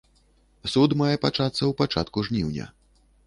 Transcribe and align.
Суд 0.75 0.95
мае 1.01 1.15
пачацца 1.25 1.53
ў 1.65 1.71
пачатку 1.81 2.25
жніўня. 2.31 2.65